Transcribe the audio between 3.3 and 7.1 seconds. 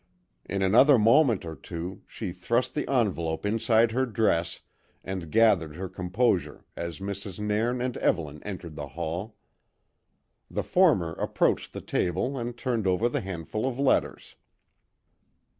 inside her dress, and gathered her composure as